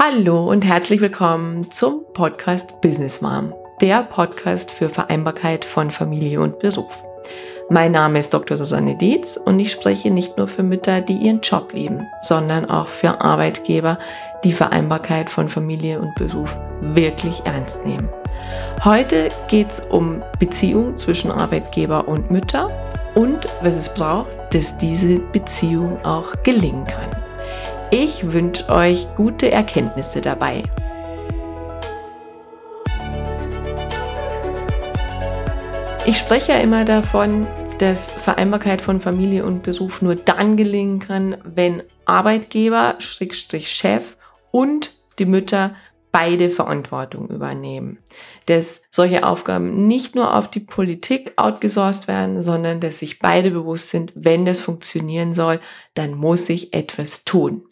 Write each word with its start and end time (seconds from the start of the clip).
Hallo 0.00 0.48
und 0.48 0.64
herzlich 0.64 1.00
willkommen 1.00 1.72
zum 1.72 2.04
Podcast 2.12 2.80
Business 2.80 3.20
Mom, 3.20 3.52
der 3.80 4.04
Podcast 4.04 4.70
für 4.70 4.88
Vereinbarkeit 4.88 5.64
von 5.64 5.90
Familie 5.90 6.40
und 6.40 6.60
Beruf. 6.60 7.02
Mein 7.68 7.90
Name 7.90 8.20
ist 8.20 8.32
Dr. 8.32 8.56
Susanne 8.56 8.96
Dietz 8.96 9.36
und 9.36 9.58
ich 9.58 9.72
spreche 9.72 10.12
nicht 10.12 10.38
nur 10.38 10.46
für 10.46 10.62
Mütter, 10.62 11.00
die 11.00 11.16
ihren 11.16 11.40
Job 11.40 11.72
lieben, 11.72 12.06
sondern 12.22 12.70
auch 12.70 12.86
für 12.86 13.20
Arbeitgeber, 13.20 13.98
die 14.44 14.52
Vereinbarkeit 14.52 15.28
von 15.28 15.48
Familie 15.48 15.98
und 15.98 16.14
Beruf 16.14 16.56
wirklich 16.80 17.42
ernst 17.44 17.84
nehmen. 17.84 18.08
Heute 18.84 19.30
geht 19.48 19.70
es 19.72 19.80
um 19.80 20.22
Beziehung 20.38 20.96
zwischen 20.96 21.32
Arbeitgeber 21.32 22.06
und 22.06 22.30
Mütter 22.30 22.70
und 23.16 23.46
was 23.62 23.74
es 23.74 23.92
braucht, 23.92 24.30
dass 24.54 24.78
diese 24.78 25.18
Beziehung 25.32 25.98
auch 26.04 26.40
gelingen 26.44 26.84
kann. 26.84 27.27
Ich 27.90 28.32
wünsche 28.32 28.68
euch 28.68 29.06
gute 29.14 29.50
Erkenntnisse 29.50 30.20
dabei. 30.20 30.62
Ich 36.04 36.18
spreche 36.18 36.52
ja 36.52 36.58
immer 36.58 36.84
davon, 36.84 37.46
dass 37.78 38.10
Vereinbarkeit 38.10 38.82
von 38.82 39.00
Familie 39.00 39.46
und 39.46 39.62
Beruf 39.62 40.02
nur 40.02 40.16
dann 40.16 40.58
gelingen 40.58 40.98
kann, 40.98 41.38
wenn 41.44 41.82
Arbeitgeber, 42.04 42.96
Schrägstrich 42.98 43.70
Chef 43.70 44.18
und 44.50 44.92
die 45.18 45.24
Mütter 45.24 45.74
beide 46.12 46.50
Verantwortung 46.50 47.28
übernehmen. 47.28 48.00
Dass 48.46 48.82
solche 48.90 49.24
Aufgaben 49.24 49.86
nicht 49.86 50.14
nur 50.14 50.34
auf 50.34 50.50
die 50.50 50.60
Politik 50.60 51.32
outgesourced 51.36 52.06
werden, 52.06 52.42
sondern 52.42 52.80
dass 52.80 52.98
sich 52.98 53.18
beide 53.18 53.50
bewusst 53.50 53.88
sind, 53.88 54.12
wenn 54.14 54.44
das 54.44 54.60
funktionieren 54.60 55.32
soll, 55.32 55.58
dann 55.94 56.14
muss 56.14 56.50
ich 56.50 56.74
etwas 56.74 57.24
tun. 57.24 57.67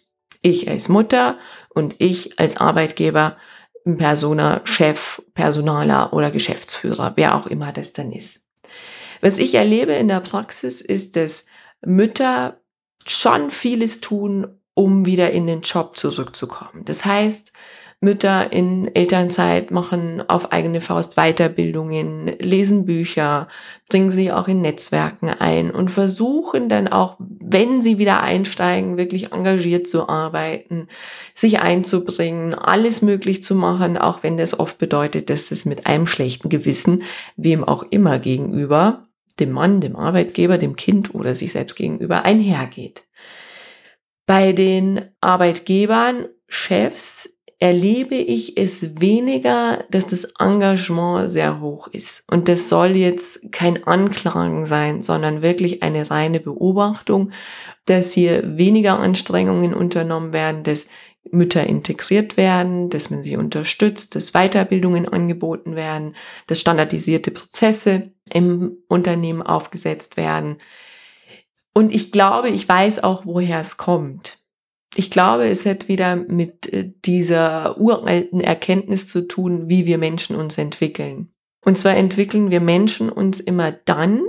Ich 0.46 0.70
als 0.70 0.88
Mutter 0.88 1.38
und 1.70 1.96
ich 1.98 2.38
als 2.38 2.56
Arbeitgeber, 2.56 3.36
Persona, 3.98 4.60
Chef, 4.62 5.20
Personaler 5.34 6.12
oder 6.12 6.30
Geschäftsführer, 6.30 7.14
wer 7.16 7.34
auch 7.34 7.48
immer 7.48 7.72
das 7.72 7.92
dann 7.92 8.12
ist. 8.12 8.46
Was 9.20 9.38
ich 9.38 9.56
erlebe 9.56 9.94
in 9.94 10.06
der 10.06 10.20
Praxis 10.20 10.80
ist, 10.80 11.16
dass 11.16 11.46
Mütter 11.84 12.60
schon 13.04 13.50
vieles 13.50 14.00
tun, 14.00 14.60
um 14.74 15.04
wieder 15.04 15.32
in 15.32 15.48
den 15.48 15.62
Job 15.62 15.96
zurückzukommen. 15.96 16.84
Das 16.84 17.04
heißt, 17.04 17.52
Mütter 18.00 18.52
in 18.52 18.94
Elternzeit 18.94 19.70
machen 19.70 20.22
auf 20.28 20.52
eigene 20.52 20.82
Faust 20.82 21.16
Weiterbildungen, 21.16 22.26
lesen 22.38 22.84
Bücher, 22.84 23.48
bringen 23.88 24.10
sie 24.10 24.30
auch 24.30 24.48
in 24.48 24.60
Netzwerken 24.60 25.30
ein 25.30 25.70
und 25.70 25.90
versuchen 25.90 26.68
dann 26.68 26.88
auch, 26.88 27.16
wenn 27.18 27.82
sie 27.82 27.96
wieder 27.96 28.22
einsteigen, 28.22 28.98
wirklich 28.98 29.32
engagiert 29.32 29.88
zu 29.88 30.10
arbeiten, 30.10 30.88
sich 31.34 31.60
einzubringen, 31.60 32.54
alles 32.54 33.00
möglich 33.00 33.42
zu 33.42 33.54
machen, 33.54 33.96
auch 33.96 34.22
wenn 34.22 34.36
das 34.36 34.60
oft 34.60 34.76
bedeutet, 34.76 35.30
dass 35.30 35.50
es 35.50 35.64
mit 35.64 35.86
einem 35.86 36.06
schlechten 36.06 36.50
Gewissen, 36.50 37.02
wem 37.36 37.64
auch 37.64 37.82
immer 37.90 38.18
gegenüber, 38.18 39.06
dem 39.40 39.52
Mann, 39.52 39.80
dem 39.80 39.96
Arbeitgeber, 39.96 40.58
dem 40.58 40.76
Kind 40.76 41.14
oder 41.14 41.34
sich 41.34 41.52
selbst 41.52 41.76
gegenüber 41.76 42.24
einhergeht. 42.24 43.04
Bei 44.26 44.52
den 44.52 45.02
Arbeitgebern, 45.20 46.26
Chefs 46.48 47.30
erlebe 47.58 48.16
ich 48.16 48.58
es 48.58 49.00
weniger, 49.00 49.84
dass 49.90 50.06
das 50.06 50.24
Engagement 50.38 51.30
sehr 51.30 51.60
hoch 51.60 51.88
ist. 51.88 52.24
Und 52.30 52.48
das 52.48 52.68
soll 52.68 52.96
jetzt 52.96 53.50
kein 53.50 53.84
Anklagen 53.84 54.66
sein, 54.66 55.02
sondern 55.02 55.42
wirklich 55.42 55.82
eine 55.82 56.10
reine 56.10 56.40
Beobachtung, 56.40 57.32
dass 57.86 58.12
hier 58.12 58.58
weniger 58.58 58.98
Anstrengungen 58.98 59.72
unternommen 59.72 60.32
werden, 60.32 60.64
dass 60.64 60.86
Mütter 61.30 61.66
integriert 61.66 62.36
werden, 62.36 62.90
dass 62.90 63.10
man 63.10 63.22
sie 63.24 63.36
unterstützt, 63.36 64.14
dass 64.14 64.32
Weiterbildungen 64.32 65.08
angeboten 65.08 65.74
werden, 65.74 66.14
dass 66.46 66.60
standardisierte 66.60 67.30
Prozesse 67.30 68.12
im 68.32 68.78
Unternehmen 68.88 69.42
aufgesetzt 69.42 70.16
werden. 70.16 70.58
Und 71.72 71.92
ich 71.94 72.12
glaube, 72.12 72.50
ich 72.50 72.68
weiß 72.68 73.02
auch, 73.02 73.26
woher 73.26 73.60
es 73.60 73.76
kommt. 73.76 74.38
Ich 74.98 75.10
glaube, 75.10 75.46
es 75.46 75.66
hat 75.66 75.88
wieder 75.88 76.16
mit 76.16 76.72
äh, 76.72 76.90
dieser 77.04 77.78
uralten 77.78 78.40
Erkenntnis 78.40 79.06
zu 79.06 79.28
tun, 79.28 79.68
wie 79.68 79.84
wir 79.84 79.98
Menschen 79.98 80.36
uns 80.36 80.56
entwickeln. 80.56 81.28
Und 81.60 81.76
zwar 81.76 81.96
entwickeln 81.96 82.50
wir 82.50 82.60
Menschen 82.60 83.10
uns 83.10 83.38
immer 83.38 83.72
dann, 83.72 84.22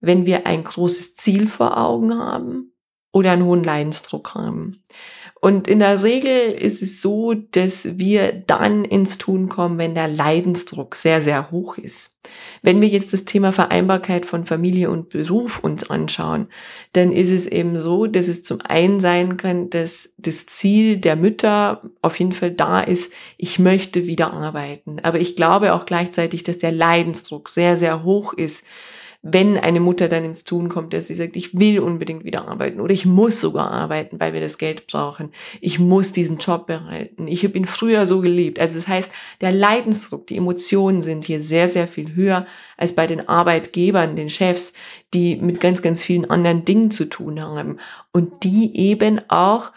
wenn 0.00 0.26
wir 0.26 0.46
ein 0.46 0.64
großes 0.64 1.14
Ziel 1.14 1.48
vor 1.48 1.78
Augen 1.78 2.18
haben 2.18 2.72
oder 3.12 3.30
einen 3.30 3.44
hohen 3.44 3.62
Leidensdruck 3.62 4.34
haben. 4.34 4.82
Und 5.40 5.68
in 5.68 5.80
der 5.80 6.02
Regel 6.02 6.50
ist 6.52 6.82
es 6.82 7.02
so, 7.02 7.34
dass 7.34 7.98
wir 7.98 8.32
dann 8.32 8.84
ins 8.84 9.18
Tun 9.18 9.48
kommen, 9.48 9.78
wenn 9.78 9.94
der 9.94 10.08
Leidensdruck 10.08 10.96
sehr, 10.96 11.20
sehr 11.20 11.50
hoch 11.50 11.76
ist. 11.76 12.16
Wenn 12.62 12.80
wir 12.80 12.88
jetzt 12.88 13.12
das 13.12 13.26
Thema 13.26 13.52
Vereinbarkeit 13.52 14.26
von 14.26 14.46
Familie 14.46 14.90
und 14.90 15.10
Beruf 15.10 15.60
uns 15.62 15.88
anschauen, 15.88 16.48
dann 16.94 17.12
ist 17.12 17.30
es 17.30 17.46
eben 17.46 17.78
so, 17.78 18.06
dass 18.06 18.28
es 18.28 18.42
zum 18.42 18.60
einen 18.62 18.98
sein 18.98 19.36
kann, 19.36 19.70
dass 19.70 20.10
das 20.16 20.46
Ziel 20.46 20.96
der 20.96 21.16
Mütter 21.16 21.82
auf 22.02 22.18
jeden 22.18 22.32
Fall 22.32 22.50
da 22.50 22.80
ist, 22.80 23.12
ich 23.36 23.58
möchte 23.58 24.06
wieder 24.06 24.32
arbeiten. 24.32 24.98
Aber 25.02 25.20
ich 25.20 25.36
glaube 25.36 25.74
auch 25.74 25.86
gleichzeitig, 25.86 26.44
dass 26.44 26.58
der 26.58 26.72
Leidensdruck 26.72 27.50
sehr, 27.50 27.76
sehr 27.76 28.02
hoch 28.02 28.32
ist 28.32 28.64
wenn 29.22 29.58
eine 29.58 29.80
Mutter 29.80 30.08
dann 30.08 30.24
ins 30.24 30.44
Tun 30.44 30.68
kommt, 30.68 30.92
dass 30.92 31.08
sie 31.08 31.14
sagt, 31.14 31.36
ich 31.36 31.58
will 31.58 31.80
unbedingt 31.80 32.24
wieder 32.24 32.48
arbeiten 32.48 32.80
oder 32.80 32.92
ich 32.92 33.06
muss 33.06 33.40
sogar 33.40 33.70
arbeiten, 33.70 34.20
weil 34.20 34.32
wir 34.32 34.40
das 34.40 34.58
Geld 34.58 34.86
brauchen. 34.86 35.30
Ich 35.60 35.78
muss 35.78 36.12
diesen 36.12 36.38
Job 36.38 36.66
behalten. 36.66 37.26
Ich 37.28 37.44
habe 37.44 37.56
ihn 37.58 37.66
früher 37.66 38.06
so 38.06 38.20
geliebt. 38.20 38.58
Also 38.58 38.76
das 38.76 38.88
heißt, 38.88 39.10
der 39.40 39.52
Leidensdruck, 39.52 40.26
die 40.26 40.36
Emotionen 40.36 41.02
sind 41.02 41.24
hier 41.24 41.42
sehr, 41.42 41.68
sehr 41.68 41.88
viel 41.88 42.14
höher 42.14 42.46
als 42.76 42.94
bei 42.94 43.06
den 43.06 43.28
Arbeitgebern, 43.28 44.16
den 44.16 44.30
Chefs, 44.30 44.72
die 45.14 45.36
mit 45.36 45.60
ganz, 45.60 45.82
ganz 45.82 46.02
vielen 46.02 46.30
anderen 46.30 46.64
Dingen 46.64 46.90
zu 46.90 47.06
tun 47.06 47.40
haben 47.40 47.78
und 48.12 48.44
die 48.44 48.76
eben 48.76 49.20
auch 49.28 49.72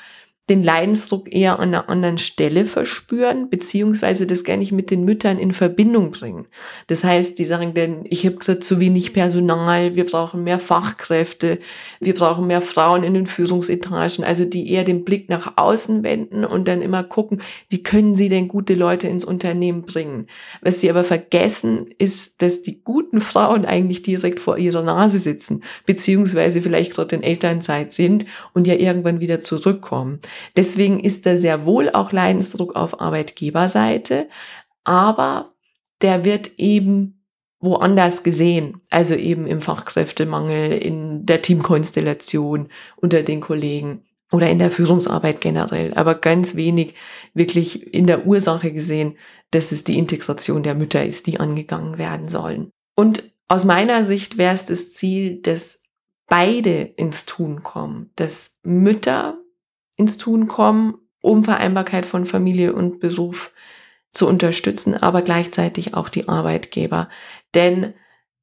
den 0.50 0.64
Leidensdruck 0.64 1.34
eher 1.34 1.60
an 1.60 1.70
einer 1.70 1.90
anderen 1.90 2.18
Stelle 2.18 2.66
verspüren, 2.66 3.50
beziehungsweise 3.50 4.26
das 4.26 4.44
gar 4.44 4.58
nicht 4.58 4.72
mit 4.72 4.90
den 4.90 5.06
Müttern 5.06 5.38
in 5.38 5.54
Verbindung 5.54 6.12
bringen. 6.12 6.48
Das 6.88 7.04
heißt, 7.04 7.38
die 7.38 7.46
sagen 7.46 7.74
denn, 7.74 8.06
ich 8.10 8.26
habe 8.26 8.38
gerade 8.38 8.60
zu 8.60 8.80
wenig 8.80 9.14
Personal, 9.14 9.96
wir 9.96 10.06
brauchen 10.06 10.44
mehr 10.44 10.60
Fachkräfte, 10.60 11.60
wir 12.00 12.16
brauchen 12.16 12.48
mehr 12.48 12.62
Frauen 12.62 13.04
in 13.04 13.14
den 13.14 13.28
Führungsetagen, 13.28 14.24
also 14.24 14.46
die 14.46 14.72
eher 14.72 14.84
den 14.84 15.06
Blick 15.06 15.30
nach 15.30 15.54
außen 15.56 16.04
wenden 16.04 16.44
und 16.44 16.68
dann 16.68 16.82
immer 16.82 17.04
gucken, 17.04 17.42
wie 17.70 17.84
können 17.84 18.16
sie 18.16 18.30
denn 18.30 18.48
gute 18.48 18.74
Leute 18.74 19.08
ins 19.08 19.26
Unternehmen 19.26 19.84
bringen. 19.84 20.28
Was 20.62 20.82
sie 20.82 20.90
aber 20.90 21.04
vergessen, 21.04 21.88
ist, 21.98 22.42
dass 22.42 22.64
die 22.64 22.82
guten 22.84 23.22
Frauen 23.22 23.66
eigentlich 23.66 24.02
direkt 24.02 24.40
vor 24.40 24.58
ihrer 24.58 24.82
Nase 24.82 25.20
sitzen, 25.20 25.64
beziehungsweise 25.86 26.62
vielleicht 26.62 26.94
gerade 26.94 27.16
in 27.16 27.24
Elternzeit 27.24 27.92
sind 27.92 28.26
und 28.54 28.68
ja 28.68 28.74
irgendwann 28.74 29.20
wieder 29.20 29.40
zurückkommen. 29.40 30.20
Deswegen 30.56 31.00
ist 31.00 31.26
da 31.26 31.38
sehr 31.38 31.66
wohl 31.66 31.90
auch 31.90 32.12
Leidensdruck 32.12 32.76
auf 32.76 33.00
Arbeitgeberseite, 33.00 34.28
aber 34.84 35.54
der 36.02 36.26
wird 36.26 36.52
eben 36.58 37.26
woanders 37.60 38.24
gesehen, 38.24 38.82
also 38.90 39.16
eben 39.16 39.46
im 39.46 39.62
Fachkräftemangel, 39.62 40.72
in 40.72 41.26
der 41.26 41.42
Teamkonstellation 41.42 42.70
unter 42.96 43.22
den 43.24 43.42
Kollegen 43.42 44.04
oder 44.32 44.50
in 44.50 44.60
der 44.60 44.72
Führungsarbeit 44.72 45.42
generell, 45.42 45.94
aber 45.96 46.16
ganz 46.16 46.56
wenig 46.56 46.94
wirklich 47.34 47.94
in 47.94 48.08
der 48.08 48.26
Ursache 48.26 48.72
gesehen, 48.72 49.18
dass 49.52 49.72
es 49.72 49.84
die 49.84 49.98
Integration 49.98 50.64
der 50.64 50.76
Mütter 50.76 51.04
ist, 51.04 51.28
die 51.28 51.40
angegangen 51.40 51.98
werden 51.98 52.30
sollen. 52.30 52.72
Und 52.96 53.24
aus 53.48 53.66
meiner 53.66 54.04
Sicht 54.04 54.38
wäre 54.38 54.54
es 54.54 54.66
das 54.66 54.94
Ziel, 54.94 55.42
dass 55.42 55.80
beide 56.28 56.82
ins 56.82 57.26
Tun 57.26 57.64
kommen, 57.64 58.12
dass 58.16 58.56
Mütter 58.64 59.39
ins 60.00 60.18
Tun 60.18 60.48
kommen, 60.48 60.96
um 61.22 61.44
Vereinbarkeit 61.44 62.06
von 62.06 62.26
Familie 62.26 62.74
und 62.74 63.00
Beruf 63.00 63.52
zu 64.12 64.28
unterstützen, 64.28 64.96
aber 64.96 65.22
gleichzeitig 65.22 65.94
auch 65.94 66.10
die 66.10 66.30
Arbeitgeber. 66.30 67.10
Denn 67.54 67.94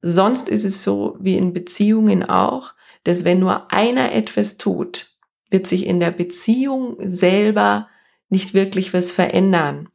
sonst 0.02 0.48
ist 0.48 0.64
es 0.64 0.82
so 0.82 1.16
wie 1.18 1.36
in 1.36 1.52
Beziehungen 1.52 2.22
auch, 2.22 2.74
dass 3.04 3.24
wenn 3.24 3.38
nur 3.38 3.72
einer 3.72 4.12
etwas 4.12 4.58
tut, 4.58 5.16
wird 5.50 5.66
sich 5.66 5.86
in 5.86 5.98
der 5.98 6.10
Beziehung 6.10 6.96
selber 7.00 7.88
nicht 8.28 8.52
wirklich 8.52 8.92
was 8.92 9.10
verändern. 9.10 9.88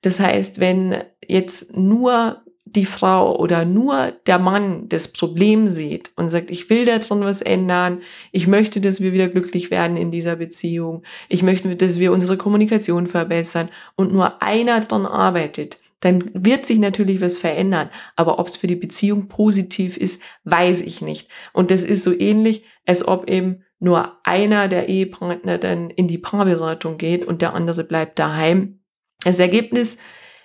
Das 0.00 0.20
heißt, 0.20 0.60
wenn 0.60 1.04
jetzt 1.26 1.76
nur 1.76 2.43
die 2.74 2.84
Frau 2.84 3.36
oder 3.38 3.64
nur 3.64 4.12
der 4.26 4.38
Mann 4.38 4.88
das 4.88 5.08
Problem 5.08 5.68
sieht 5.68 6.10
und 6.16 6.30
sagt, 6.30 6.50
ich 6.50 6.68
will 6.70 6.84
daran 6.84 7.20
was 7.20 7.40
ändern, 7.40 8.02
ich 8.32 8.46
möchte, 8.46 8.80
dass 8.80 9.00
wir 9.00 9.12
wieder 9.12 9.28
glücklich 9.28 9.70
werden 9.70 9.96
in 9.96 10.10
dieser 10.10 10.36
Beziehung, 10.36 11.02
ich 11.28 11.42
möchte, 11.42 11.74
dass 11.76 11.98
wir 11.98 12.12
unsere 12.12 12.36
Kommunikation 12.36 13.06
verbessern 13.06 13.68
und 13.96 14.12
nur 14.12 14.42
einer 14.42 14.80
daran 14.80 15.06
arbeitet, 15.06 15.78
dann 16.00 16.30
wird 16.34 16.66
sich 16.66 16.78
natürlich 16.78 17.20
was 17.20 17.38
verändern. 17.38 17.88
Aber 18.14 18.38
ob 18.38 18.48
es 18.48 18.58
für 18.58 18.66
die 18.66 18.76
Beziehung 18.76 19.28
positiv 19.28 19.96
ist, 19.96 20.20
weiß 20.44 20.82
ich 20.82 21.00
nicht. 21.00 21.30
Und 21.52 21.70
das 21.70 21.82
ist 21.82 22.04
so 22.04 22.12
ähnlich, 22.12 22.64
als 22.84 23.08
ob 23.08 23.30
eben 23.30 23.64
nur 23.78 24.18
einer 24.24 24.68
der 24.68 24.88
Ehepartner 24.88 25.58
dann 25.58 25.90
in 25.90 26.08
die 26.08 26.18
Paarberatung 26.18 26.98
geht 26.98 27.26
und 27.26 27.40
der 27.40 27.54
andere 27.54 27.84
bleibt 27.84 28.18
daheim. 28.18 28.80
Das 29.24 29.38
Ergebnis 29.38 29.96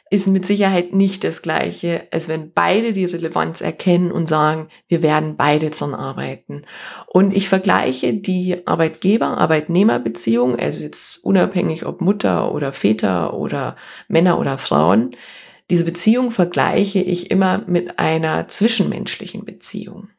ist 0.09 0.27
mit 0.27 0.45
Sicherheit 0.45 0.93
nicht 0.93 1.23
das 1.23 1.41
gleiche, 1.41 2.07
als 2.11 2.27
wenn 2.27 2.51
beide 2.51 2.93
die 2.93 3.05
Relevanz 3.05 3.61
erkennen 3.61 4.11
und 4.11 4.27
sagen, 4.27 4.67
wir 4.87 5.03
werden 5.03 5.37
beide 5.37 5.71
zum 5.71 5.93
Arbeiten. 5.93 6.63
Und 7.07 7.35
ich 7.35 7.47
vergleiche 7.49 8.13
die 8.13 8.65
Arbeitgeber-Arbeitnehmer-Beziehung, 8.65 10.57
also 10.57 10.81
jetzt 10.81 11.23
unabhängig 11.23 11.85
ob 11.85 12.01
Mutter 12.01 12.53
oder 12.53 12.73
Väter 12.73 13.33
oder 13.33 13.75
Männer 14.07 14.39
oder 14.39 14.57
Frauen, 14.57 15.15
diese 15.69 15.85
Beziehung 15.85 16.31
vergleiche 16.31 16.99
ich 16.99 17.29
immer 17.29 17.63
mit 17.67 17.99
einer 17.99 18.47
zwischenmenschlichen 18.47 19.45
Beziehung. 19.45 20.09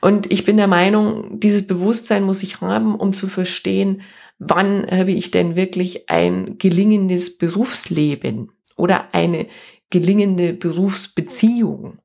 Und 0.00 0.32
ich 0.32 0.44
bin 0.44 0.56
der 0.56 0.66
Meinung, 0.66 1.38
dieses 1.38 1.66
Bewusstsein 1.66 2.24
muss 2.24 2.42
ich 2.42 2.60
haben, 2.60 2.96
um 2.96 3.14
zu 3.14 3.28
verstehen, 3.28 4.02
wann 4.38 4.86
habe 4.90 5.12
ich 5.12 5.30
denn 5.30 5.56
wirklich 5.56 6.10
ein 6.10 6.58
gelingendes 6.58 7.38
Berufsleben 7.38 8.50
oder 8.76 9.14
eine 9.14 9.46
gelingende 9.90 10.52
Berufsbeziehung. 10.52 11.98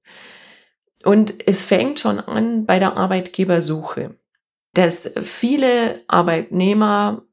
Und 1.04 1.48
es 1.48 1.63
fängt 1.63 2.00
schon 2.00 2.19
an 2.19 2.66
bei 2.66 2.80
der 2.80 2.98
Arbeitgebersuche, 2.98 4.16
dass 4.74 5.12
viele 5.24 6.01
Arbeitnehmer 6.07 7.24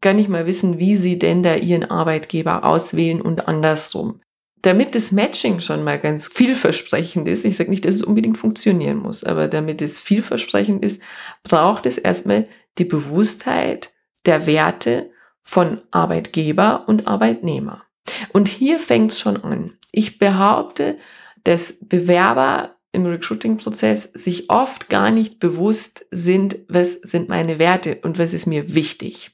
gar 0.00 0.12
nicht 0.12 0.28
mal 0.28 0.46
wissen, 0.46 0.78
wie 0.78 0.96
sie 0.96 1.18
denn 1.18 1.42
da 1.42 1.56
ihren 1.56 1.90
Arbeitgeber 1.90 2.64
auswählen 2.64 3.22
und 3.22 3.48
andersrum. 3.48 4.20
Damit 4.60 4.94
das 4.94 5.12
Matching 5.12 5.60
schon 5.60 5.82
mal 5.82 5.98
ganz 5.98 6.26
vielversprechend 6.26 7.28
ist, 7.28 7.44
ich 7.44 7.56
sage 7.56 7.70
nicht, 7.70 7.84
dass 7.84 7.94
es 7.94 8.02
unbedingt 8.02 8.38
funktionieren 8.38 8.98
muss, 8.98 9.24
aber 9.24 9.48
damit 9.48 9.82
es 9.82 10.00
vielversprechend 10.00 10.84
ist, 10.84 11.02
braucht 11.42 11.86
es 11.86 11.98
erstmal 11.98 12.48
die 12.78 12.84
Bewusstheit 12.84 13.92
der 14.26 14.46
Werte 14.46 15.10
von 15.40 15.82
Arbeitgeber 15.90 16.84
und 16.86 17.06
Arbeitnehmer. 17.06 17.83
Und 18.32 18.48
hier 18.48 18.78
fängt 18.78 19.12
es 19.12 19.20
schon 19.20 19.42
an. 19.42 19.72
Ich 19.92 20.18
behaupte, 20.18 20.98
dass 21.44 21.74
Bewerber 21.80 22.76
im 22.92 23.06
Recruiting-Prozess 23.06 24.10
sich 24.14 24.50
oft 24.50 24.88
gar 24.88 25.10
nicht 25.10 25.40
bewusst 25.40 26.06
sind, 26.10 26.58
was 26.68 26.94
sind 26.94 27.28
meine 27.28 27.58
Werte 27.58 27.98
und 28.02 28.18
was 28.18 28.32
ist 28.32 28.46
mir 28.46 28.74
wichtig. 28.74 29.33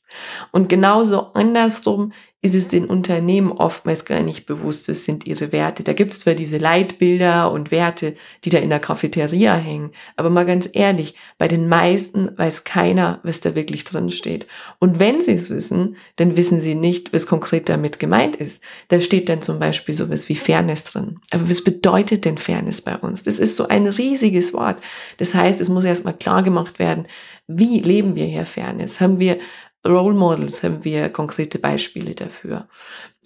Und 0.53 0.69
genauso 0.69 1.33
andersrum 1.35 2.13
ist 2.43 2.55
es 2.55 2.69
den 2.69 2.87
Unternehmen 2.87 3.53
oftmals 3.53 4.07
gar 4.07 4.23
nicht 4.23 4.47
bewusst, 4.47 4.89
das 4.89 5.05
sind 5.05 5.27
ihre 5.27 5.53
Werte. 5.53 5.83
Da 5.83 5.93
gibt's 5.93 6.21
zwar 6.21 6.33
diese 6.33 6.57
Leitbilder 6.57 7.53
und 7.53 7.71
Werte, 7.71 8.15
die 8.45 8.51
da 8.51 8.59
in 8.59 8.71
der 8.71 8.81
Cafeteria 8.81 9.55
hängen, 9.57 9.91
aber 10.17 10.31
mal 10.31 10.47
ganz 10.47 10.69
ehrlich, 10.73 11.17
bei 11.37 11.49
den 11.49 11.69
meisten 11.69 12.31
weiß 12.39 12.65
keiner, 12.65 13.21
was 13.25 13.41
da 13.41 13.55
wirklich 13.55 13.85
drin 13.85 14.11
steht. 14.11 14.47
Und 14.79 14.99
wenn 14.99 15.23
sie 15.23 15.33
es 15.33 15.51
wissen, 15.51 15.97
dann 16.17 16.39
wissen 16.39 16.63
sie 16.63 16.75
nicht, 16.75 17.13
was 17.13 17.27
konkret 17.27 17.69
damit 17.69 17.99
gemeint 17.99 18.37
ist. 18.37 18.63
Da 18.89 19.03
steht 19.03 19.29
dann 19.29 19.43
zum 19.43 19.59
Beispiel 19.59 19.95
sowas 19.95 20.31
wie 20.31 20.37
Fairness 20.37 20.85
drin. 20.85 21.21
Aber 21.31 21.51
was 21.51 21.63
bedeutet 21.63 22.25
denn 22.25 22.39
Fairness 22.39 22.81
bei 22.81 22.97
uns? 22.97 23.23
Das 23.23 23.39
ist 23.39 23.57
so 23.57 23.69
ein 23.69 23.87
riesiges 23.87 24.55
Wort. 24.55 24.79
Das 25.19 25.35
heißt, 25.35 25.61
es 25.61 25.69
muss 25.69 25.85
erstmal 25.85 26.15
klar 26.15 26.43
gemacht 26.43 26.79
werden, 26.79 27.07
wie 27.47 27.81
leben 27.81 28.15
wir 28.15 28.25
hier 28.25 28.47
Fairness? 28.47 29.01
Haben 29.01 29.19
wir 29.19 29.39
Role 29.87 30.15
Models 30.15 30.63
haben 30.63 30.85
wir 30.85 31.09
konkrete 31.09 31.59
Beispiele 31.59 32.15
dafür. 32.15 32.69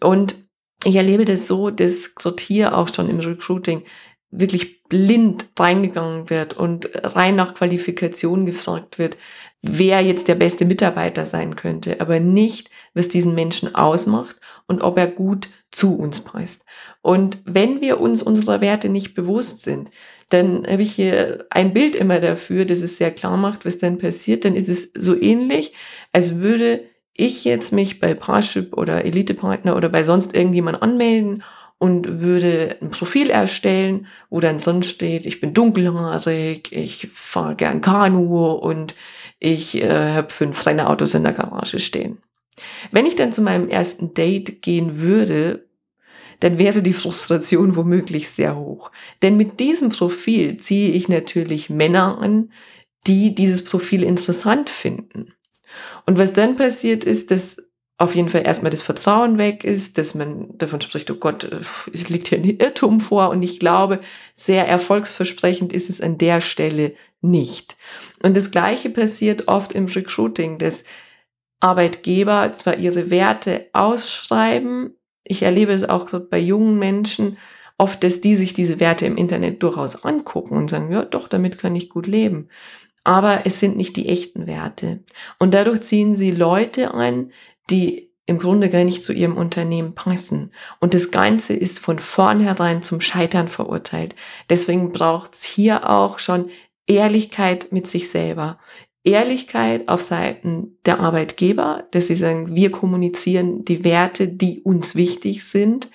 Und 0.01 0.37
ich 0.85 0.97
erlebe 0.97 1.25
das 1.25 1.49
so, 1.49 1.71
dass 1.71 2.15
gerade 2.15 2.43
hier 2.43 2.77
auch 2.77 2.89
schon 2.89 3.09
im 3.09 3.21
Recruiting 3.21 3.85
wirklich 4.31 4.83
blind 4.85 5.47
reingegangen 5.59 6.29
wird 6.29 6.55
und 6.55 6.91
rein 6.95 7.37
nach 7.37 7.55
Qualifikation 7.55 8.47
gefragt 8.47 8.99
wird, 8.99 9.17
wer 9.63 10.03
jetzt 10.03 10.29
der 10.29 10.35
beste 10.35 10.65
Mitarbeiter 10.65 11.25
sein 11.25 11.57
könnte, 11.57 12.01
aber 12.01 12.21
nicht, 12.21 12.71
was 12.93 13.09
diesen 13.09 13.35
Menschen 13.35 13.75
ausmacht 13.75 14.37
und 14.67 14.83
ob 14.83 14.99
er 14.99 15.07
gut 15.07 15.49
zu 15.71 15.97
uns 15.97 16.21
passt. 16.21 16.65
Und 17.01 17.39
wenn 17.45 17.81
wir 17.81 18.01
uns 18.01 18.23
unserer 18.23 18.61
Werte 18.61 18.89
nicht 18.89 19.15
bewusst 19.15 19.63
sind, 19.63 19.91
dann 20.31 20.67
habe 20.67 20.83
ich 20.83 20.93
hier 20.93 21.47
ein 21.51 21.73
Bild 21.73 21.95
immer 21.95 22.21
dafür, 22.21 22.65
das 22.65 22.81
es 22.81 22.99
sehr 22.99 23.11
klar 23.11 23.37
macht, 23.37 23.65
was 23.65 23.79
dann 23.79 23.99
passiert. 23.99 24.45
Dann 24.45 24.57
ist 24.57 24.69
es 24.69 24.91
so 24.95 25.21
ähnlich, 25.21 25.73
als 26.13 26.37
würde 26.37 26.85
ich 27.13 27.45
jetzt 27.45 27.73
mich 27.73 28.01
bei 28.01 28.15
Parship 28.15 28.77
oder 28.77 29.05
Elite-Partner 29.05 29.77
oder 29.77 29.89
bei 29.89 30.05
sonst 30.05 30.35
irgendjemand 30.35 30.83
anmelden 30.83 31.43
und 31.79 32.21
würde 32.21 32.77
ein 32.81 32.91
Profil 32.91 33.31
erstellen, 33.31 34.07
wo 34.31 34.41
dann 34.41 34.59
sonst 34.59 34.89
steht, 34.89 35.27
ich 35.27 35.41
bin 35.41 35.55
dunkelhaarig, 35.55 36.73
ich 36.73 37.09
fahre 37.13 37.55
gern 37.57 37.81
Kanu 37.81 38.53
und 38.53 38.95
ich 39.39 39.83
äh, 39.83 40.13
habe 40.15 40.31
fünf 40.31 40.65
Rennautos 40.67 41.15
in 41.15 41.25
der 41.25 41.33
Garage 41.33 41.79
stehen. 41.81 42.19
Wenn 42.91 43.07
ich 43.07 43.17
dann 43.17 43.33
zu 43.33 43.43
meinem 43.43 43.69
ersten 43.69 44.15
Date 44.15 44.63
gehen 44.63 45.01
würde, 45.01 45.67
dann 46.45 46.59
wäre 46.59 46.83
die 46.83 46.93
Frustration 46.93 47.75
womöglich 47.75 48.29
sehr 48.29 48.55
hoch. 48.55 48.91
Denn 49.23 49.39
mit 49.39 49.61
diesem 49.61 49.89
Profil 49.89 50.59
ziehe 50.59 50.91
ich 50.91 51.09
natürlich 51.09 51.71
Männer 51.71 52.19
an, 52.19 52.53
die 53.07 53.35
dieses 53.35 53.65
Profil 53.65 54.03
interessant 54.03 54.69
finden. 54.69 55.33
Und 56.05 56.19
was 56.19 56.35
dann 56.35 56.57
passiert 56.57 57.05
ist, 57.05 57.31
dass 57.31 57.63
auf 57.97 58.15
jeden 58.15 58.29
Fall 58.29 58.43
erstmal 58.45 58.71
das 58.71 58.83
Vertrauen 58.83 59.39
weg 59.39 59.65
ist, 59.65 59.97
dass 59.97 60.15
man 60.15 60.49
davon 60.59 60.83
spricht, 60.83 61.11
oh 61.11 61.15
Gott, 61.15 61.51
es 61.91 62.11
liegt 62.11 62.29
hier 62.29 62.37
ein 62.37 62.45
Irrtum 62.45 63.01
vor. 63.01 63.31
Und 63.31 63.43
ich 63.43 63.59
glaube, 63.59 64.01
sehr 64.35 64.69
erfolgsversprechend 64.69 65.73
ist 65.73 65.89
es 65.89 66.03
an 66.03 66.19
der 66.19 66.43
Stelle 66.43 66.95
nicht. 67.23 67.75
Und 68.23 68.37
das 68.37 68.51
Gleiche 68.51 68.91
passiert 68.91 69.49
oft 69.49 69.73
im 69.73 69.87
Recruiting, 69.87 70.59
dass 70.59 70.85
Arbeitgeber 71.61 72.53
zwar 72.53 72.77
ihre 72.77 73.09
Werte 73.09 73.71
ausschreiben, 73.73 74.95
ich 75.25 75.43
erlebe 75.43 75.73
es 75.73 75.89
auch 75.89 76.09
so 76.09 76.21
bei 76.25 76.39
jungen 76.39 76.79
Menschen 76.79 77.39
oft, 77.79 78.05
dass 78.05 78.21
die 78.21 78.37
sich 78.37 78.53
diese 78.53 78.79
Werte 78.79 79.07
im 79.07 79.17
Internet 79.17 79.63
durchaus 79.63 80.05
angucken 80.05 80.57
und 80.57 80.71
sagen, 80.71 80.93
ja, 80.93 81.05
doch, 81.05 81.29
damit 81.29 81.59
kann 81.59 81.75
ich 81.75 81.89
gut 81.89 82.07
leben. 82.07 82.49
Aber 83.03 83.45
es 83.45 83.61
sind 83.61 83.77
nicht 83.77 83.97
die 83.97 84.09
echten 84.09 84.47
Werte. 84.47 85.01
Und 85.39 85.53
dadurch 85.53 85.83
ziehen 85.83 86.15
sie 86.15 86.31
Leute 86.31 86.95
ein, 86.95 87.33
die 87.71 88.11
im 88.27 88.39
Grunde 88.39 88.71
gar 88.71 88.85
nicht 88.85 89.05
zu 89.05 89.13
ihrem 89.13 89.37
Unternehmen 89.37 89.95
passen. 89.95 90.53
Und 90.81 90.95
das 90.95 91.11
Ganze 91.11 91.53
ist 91.53 91.79
von 91.79 91.99
vornherein 91.99 92.83
zum 92.83 93.01
Scheitern 93.03 93.49
verurteilt. 93.49 94.15
Deswegen 94.49 94.93
braucht 94.93 95.35
es 95.35 95.43
hier 95.43 95.91
auch 95.91 96.19
schon 96.19 96.51
Ehrlichkeit 96.87 97.73
mit 97.73 97.87
sich 97.87 98.11
selber. 98.11 98.59
Ehrlichkeit 99.05 99.89
auf 99.89 100.03
Seiten 100.03 100.79
der 100.87 101.01
Arbeitgeber, 101.01 101.87
dass 101.91 102.09
sie 102.09 102.17
sagen, 102.17 102.55
wir 102.55 102.71
kommunizieren 102.71 103.65
die 103.65 103.85
Werte, 103.85 104.29
die 104.29 104.61
uns 104.63 104.95
wichtig 104.95 105.45
sind, 105.45 105.89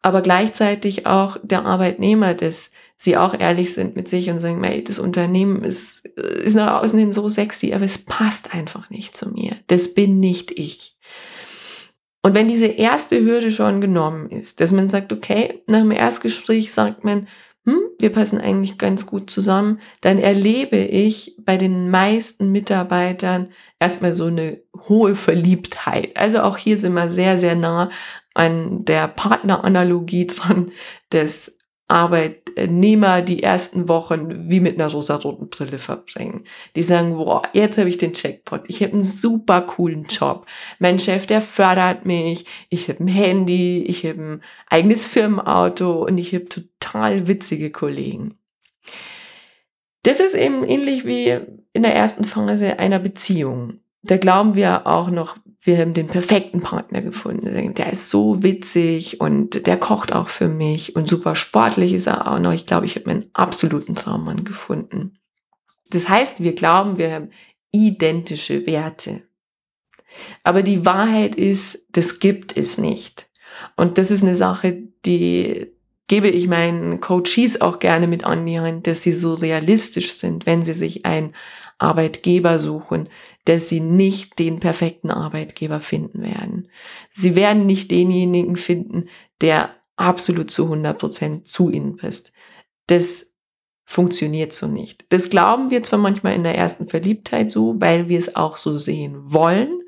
aber 0.00 0.22
gleichzeitig 0.22 1.06
auch 1.06 1.36
der 1.42 1.66
Arbeitnehmer, 1.66 2.34
dass 2.34 2.70
sie 2.96 3.16
auch 3.16 3.38
ehrlich 3.38 3.74
sind 3.74 3.96
mit 3.96 4.08
sich 4.08 4.30
und 4.30 4.40
sagen, 4.40 4.62
das 4.84 4.98
Unternehmen 4.98 5.64
ist, 5.64 6.06
ist 6.06 6.54
nach 6.54 6.82
außen 6.82 6.98
hin 6.98 7.12
so 7.12 7.28
sexy, 7.28 7.72
aber 7.72 7.84
es 7.84 7.98
passt 7.98 8.54
einfach 8.54 8.90
nicht 8.90 9.16
zu 9.16 9.30
mir. 9.30 9.56
Das 9.66 9.94
bin 9.94 10.20
nicht 10.20 10.52
ich. 10.58 10.96
Und 12.22 12.34
wenn 12.34 12.48
diese 12.48 12.66
erste 12.66 13.20
Hürde 13.20 13.50
schon 13.50 13.80
genommen 13.80 14.30
ist, 14.30 14.60
dass 14.60 14.72
man 14.72 14.88
sagt, 14.88 15.12
okay, 15.12 15.62
nach 15.66 15.80
dem 15.80 15.90
Erstgespräch 15.90 16.72
sagt 16.72 17.02
man, 17.02 17.26
hm, 17.64 17.80
wir 17.98 18.10
passen 18.10 18.40
eigentlich 18.40 18.78
ganz 18.78 19.06
gut 19.06 19.30
zusammen, 19.30 19.80
dann 20.00 20.18
erlebe 20.18 20.76
ich 20.76 21.36
bei 21.44 21.56
den 21.56 21.90
meisten 21.90 22.50
Mitarbeitern 22.52 23.50
erstmal 23.78 24.14
so 24.14 24.26
eine 24.26 24.60
hohe 24.88 25.14
Verliebtheit. 25.14 26.16
Also 26.16 26.40
auch 26.40 26.56
hier 26.56 26.78
sind 26.78 26.94
wir 26.94 27.10
sehr, 27.10 27.36
sehr 27.38 27.54
nah 27.54 27.90
an 28.34 28.84
der 28.84 29.08
Partneranalogie 29.08 30.26
dran, 30.26 30.72
des 31.12 31.56
Arbeitnehmer 31.90 33.22
die 33.22 33.42
ersten 33.42 33.88
Wochen 33.88 34.50
wie 34.50 34.60
mit 34.60 34.80
einer 34.80 34.90
rosaroten 34.90 35.48
Brille 35.48 35.78
verbringen. 35.78 36.44
Die 36.76 36.82
sagen, 36.82 37.16
boah, 37.16 37.42
jetzt 37.52 37.78
habe 37.78 37.88
ich 37.88 37.98
den 37.98 38.12
Checkpot. 38.12 38.62
Ich 38.68 38.82
habe 38.82 38.92
einen 38.92 39.02
super 39.02 39.60
coolen 39.62 40.04
Job. 40.04 40.46
Mein 40.78 40.98
Chef, 40.98 41.26
der 41.26 41.40
fördert 41.40 42.06
mich. 42.06 42.46
Ich 42.68 42.88
habe 42.88 43.04
ein 43.04 43.08
Handy, 43.08 43.82
ich 43.82 44.06
habe 44.06 44.20
ein 44.20 44.42
eigenes 44.68 45.04
Firmenauto 45.04 46.04
und 46.04 46.18
ich 46.18 46.34
habe 46.34 46.46
total 46.46 47.26
witzige 47.26 47.70
Kollegen. 47.70 48.38
Das 50.02 50.20
ist 50.20 50.34
eben 50.34 50.64
ähnlich 50.64 51.04
wie 51.04 51.38
in 51.72 51.82
der 51.82 51.94
ersten 51.94 52.24
Phase 52.24 52.78
einer 52.78 52.98
Beziehung. 52.98 53.80
Da 54.02 54.16
glauben 54.16 54.54
wir 54.54 54.86
auch 54.86 55.10
noch, 55.10 55.36
wir 55.62 55.78
haben 55.78 55.92
den 55.92 56.06
perfekten 56.06 56.60
Partner 56.60 57.02
gefunden. 57.02 57.74
Der 57.74 57.92
ist 57.92 58.08
so 58.08 58.42
witzig 58.42 59.20
und 59.20 59.66
der 59.66 59.76
kocht 59.76 60.12
auch 60.12 60.28
für 60.28 60.48
mich 60.48 60.96
und 60.96 61.06
super 61.06 61.36
sportlich 61.36 61.92
ist 61.92 62.06
er 62.06 62.30
auch 62.30 62.38
noch. 62.38 62.52
Ich 62.52 62.66
glaube, 62.66 62.86
ich 62.86 62.96
habe 62.96 63.06
meinen 63.06 63.30
absoluten 63.34 63.94
Traummann 63.94 64.44
gefunden. 64.44 65.18
Das 65.90 66.08
heißt, 66.08 66.42
wir 66.42 66.54
glauben, 66.54 66.98
wir 66.98 67.12
haben 67.12 67.30
identische 67.72 68.66
Werte. 68.66 69.22
Aber 70.42 70.62
die 70.62 70.84
Wahrheit 70.86 71.34
ist, 71.34 71.86
das 71.90 72.20
gibt 72.20 72.56
es 72.56 72.78
nicht. 72.78 73.28
Und 73.76 73.98
das 73.98 74.10
ist 74.10 74.22
eine 74.22 74.36
Sache, 74.36 74.88
die 75.04 75.72
gebe 76.10 76.28
ich 76.28 76.48
meinen 76.48 76.98
Coaches 76.98 77.60
auch 77.60 77.78
gerne 77.78 78.08
mit 78.08 78.24
an 78.24 78.44
die 78.44 78.58
Hand, 78.58 78.88
dass 78.88 79.00
sie 79.00 79.12
so 79.12 79.34
realistisch 79.34 80.10
sind, 80.14 80.44
wenn 80.44 80.64
sie 80.64 80.72
sich 80.72 81.06
einen 81.06 81.36
Arbeitgeber 81.78 82.58
suchen, 82.58 83.08
dass 83.44 83.68
sie 83.68 83.78
nicht 83.78 84.40
den 84.40 84.58
perfekten 84.58 85.12
Arbeitgeber 85.12 85.78
finden 85.78 86.22
werden. 86.22 86.66
Sie 87.14 87.36
werden 87.36 87.64
nicht 87.64 87.92
denjenigen 87.92 88.56
finden, 88.56 89.08
der 89.40 89.70
absolut 89.94 90.50
zu 90.50 90.64
100 90.64 90.98
Prozent 90.98 91.46
zu 91.46 91.70
ihnen 91.70 91.96
passt. 91.96 92.32
Das 92.88 93.30
funktioniert 93.84 94.52
so 94.52 94.66
nicht. 94.66 95.04
Das 95.10 95.30
glauben 95.30 95.70
wir 95.70 95.84
zwar 95.84 96.00
manchmal 96.00 96.34
in 96.34 96.42
der 96.42 96.58
ersten 96.58 96.88
Verliebtheit 96.88 97.52
so, 97.52 97.80
weil 97.80 98.08
wir 98.08 98.18
es 98.18 98.34
auch 98.34 98.56
so 98.56 98.78
sehen 98.78 99.14
wollen, 99.32 99.80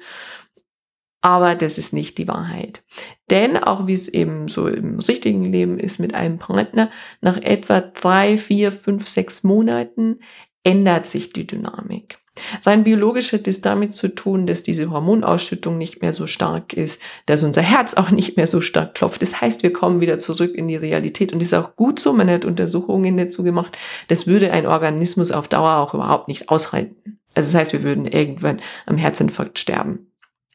aber 1.23 1.55
das 1.55 1.79
ist 1.79 1.93
nicht 1.93 2.19
die 2.19 2.29
Wahrheit. 2.29 2.83
Denn 3.31 3.57
auch 3.57 3.87
wie 3.87 3.95
es 3.95 4.09
eben 4.09 4.49
so 4.49 4.69
im 4.69 4.99
richtigen 4.99 5.51
Leben 5.51 5.79
ist 5.79 5.99
mit 5.99 6.15
einem 6.15 6.39
Partner, 6.39 6.91
nach 7.21 7.39
etwa 7.39 7.81
drei, 7.81 8.37
vier, 8.37 8.73
fünf, 8.73 9.09
sechs 9.09 9.43
Monaten 9.43 10.19
ändert 10.65 11.07
sich 11.07 11.33
die 11.33 11.47
Dynamik. 11.47 12.19
Rein 12.65 12.83
biologisch 12.83 13.33
hat 13.33 13.47
es 13.47 13.61
damit 13.61 13.93
zu 13.93 14.09
tun, 14.09 14.47
dass 14.47 14.63
diese 14.63 14.91
Hormonausschüttung 14.91 15.77
nicht 15.77 16.01
mehr 16.01 16.15
so 16.15 16.27
stark 16.27 16.73
ist, 16.73 17.01
dass 17.27 17.43
unser 17.43 17.61
Herz 17.61 17.95
auch 17.95 18.11
nicht 18.11 18.37
mehr 18.37 18.47
so 18.47 18.61
stark 18.61 18.95
klopft. 18.95 19.21
Das 19.21 19.41
heißt, 19.41 19.63
wir 19.63 19.73
kommen 19.73 20.01
wieder 20.01 20.19
zurück 20.19 20.55
in 20.55 20.67
die 20.67 20.77
Realität. 20.77 21.33
Und 21.33 21.41
das 21.41 21.49
ist 21.49 21.55
auch 21.55 21.77
gut 21.77 22.01
so. 22.01 22.13
Man 22.15 22.31
hat 22.31 22.47
Untersuchungen 22.47 23.19
dazu 23.19 23.43
gemacht. 23.43 23.77
Das 24.09 24.27
würde 24.27 24.51
ein 24.51 24.67
Organismus 24.67 25.31
auf 25.31 25.47
Dauer 25.47 25.77
auch 25.77 25.93
überhaupt 25.93 26.29
nicht 26.29 26.49
aushalten. 26.49 27.19
Also 27.35 27.53
das 27.53 27.55
heißt, 27.55 27.73
wir 27.75 27.83
würden 27.83 28.07
irgendwann 28.07 28.63
am 28.87 28.97
Herzinfarkt 28.97 29.59
sterben. 29.59 30.12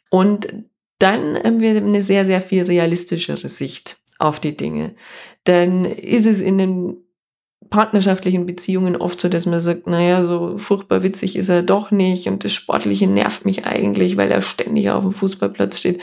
Und 0.10 0.48
dann 1.00 1.38
haben 1.38 1.62
wir 1.62 1.76
eine 1.76 2.02
sehr, 2.02 2.26
sehr 2.26 2.42
viel 2.42 2.64
realistischere 2.64 3.50
Sicht 3.50 3.98
auf 4.20 4.40
die 4.40 4.58
Dinge. 4.58 4.96
Dann 5.44 5.86
ist 5.86 6.26
es 6.26 6.42
in 6.42 6.58
den 6.58 6.98
partnerschaftlichen 7.70 8.46
Beziehungen 8.46 8.96
oft 8.96 9.20
so, 9.20 9.30
dass 9.30 9.46
man 9.46 9.62
sagt, 9.62 9.88
naja, 9.88 10.24
so 10.24 10.58
furchtbar 10.58 11.04
witzig 11.04 11.36
ist 11.36 11.50
er 11.50 11.64
doch 11.64 11.92
nicht 11.92 12.28
und 12.28 12.44
das 12.44 12.54
Sportliche 12.54 13.08
nervt 13.08 13.46
mich 13.46 13.66
eigentlich, 13.66 14.18
weil 14.18 14.32
er 14.32 14.42
ständig 14.42 14.90
auf 14.90 15.04
dem 15.04 15.12
Fußballplatz 15.12 15.80
steht. 15.80 16.00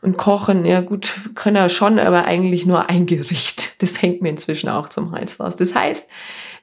Und 0.00 0.16
kochen, 0.16 0.64
ja 0.64 0.80
gut, 0.80 1.14
kann 1.36 1.54
er 1.54 1.68
schon, 1.68 2.00
aber 2.00 2.24
eigentlich 2.24 2.66
nur 2.66 2.88
ein 2.88 3.06
Gericht. 3.06 3.80
Das 3.80 4.02
hängt 4.02 4.20
mir 4.20 4.30
inzwischen 4.30 4.68
auch 4.68 4.88
zum 4.88 5.12
Hals 5.12 5.38
raus. 5.38 5.54
Das 5.56 5.76
heißt, 5.76 6.08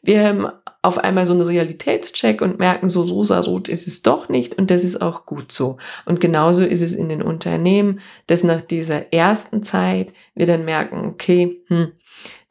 wir 0.01 0.23
haben 0.23 0.47
auf 0.81 0.97
einmal 0.97 1.25
so 1.25 1.33
einen 1.33 1.41
Realitätscheck 1.41 2.41
und 2.41 2.57
merken, 2.57 2.89
so 2.89 3.01
rosa-rot 3.01 3.67
ist 3.67 3.87
es 3.87 4.01
doch 4.01 4.29
nicht 4.29 4.57
und 4.57 4.71
das 4.71 4.83
ist 4.83 5.01
auch 5.01 5.25
gut 5.25 5.51
so. 5.51 5.77
Und 6.05 6.21
genauso 6.21 6.63
ist 6.63 6.81
es 6.81 6.93
in 6.93 7.09
den 7.09 7.21
Unternehmen, 7.21 7.99
dass 8.27 8.43
nach 8.43 8.61
dieser 8.61 9.11
ersten 9.11 9.63
Zeit 9.63 10.13
wir 10.35 10.45
dann 10.45 10.63
merken, 10.63 11.05
okay, 11.05 11.61
hm, 11.67 11.91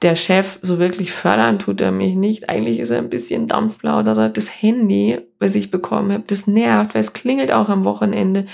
der 0.02 0.14
Chef 0.14 0.58
so 0.62 0.78
wirklich 0.78 1.10
fördern 1.10 1.58
tut 1.58 1.80
er 1.80 1.90
mich 1.90 2.14
nicht. 2.14 2.48
Eigentlich 2.48 2.78
ist 2.78 2.90
er 2.90 2.98
ein 2.98 3.10
bisschen 3.10 3.48
Dampfplauderer. 3.48 4.28
Das 4.28 4.62
Handy, 4.62 5.18
was 5.40 5.54
ich 5.54 5.70
bekommen 5.70 6.12
habe, 6.12 6.24
das 6.26 6.46
nervt, 6.46 6.94
weil 6.94 7.00
es 7.00 7.14
klingelt 7.14 7.50
auch 7.50 7.68
am 7.68 7.84
Wochenende. 7.84 8.46